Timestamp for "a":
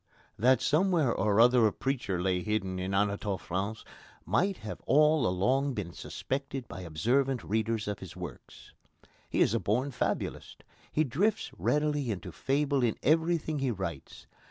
1.67-1.71, 9.53-9.59